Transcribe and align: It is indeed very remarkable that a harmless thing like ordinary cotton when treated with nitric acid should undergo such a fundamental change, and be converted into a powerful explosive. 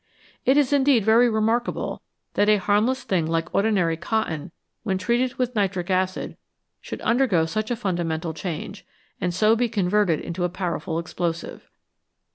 It 0.47 0.57
is 0.57 0.73
indeed 0.73 1.05
very 1.05 1.29
remarkable 1.29 2.01
that 2.33 2.49
a 2.49 2.57
harmless 2.57 3.03
thing 3.03 3.27
like 3.27 3.53
ordinary 3.53 3.95
cotton 3.97 4.51
when 4.81 4.97
treated 4.97 5.35
with 5.35 5.53
nitric 5.53 5.91
acid 5.91 6.37
should 6.81 7.01
undergo 7.01 7.45
such 7.45 7.69
a 7.69 7.75
fundamental 7.75 8.33
change, 8.33 8.83
and 9.21 9.31
be 9.59 9.69
converted 9.69 10.19
into 10.19 10.43
a 10.43 10.49
powerful 10.49 10.97
explosive. 10.97 11.69